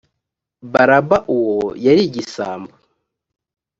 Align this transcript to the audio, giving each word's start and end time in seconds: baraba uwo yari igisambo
baraba 0.71 1.17
uwo 1.35 1.59
yari 1.85 2.01
igisambo 2.07 2.73